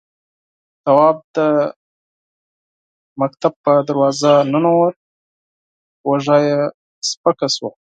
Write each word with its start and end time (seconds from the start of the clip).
تواب 0.83 1.17
د 1.35 1.37
مکتب 3.21 3.53
په 3.65 3.73
دروازه 3.87 4.31
ننوت، 4.51 4.95
اوږه 6.07 6.37
يې 6.45 6.57
سپکه 7.09 7.47
شوه. 7.55 7.69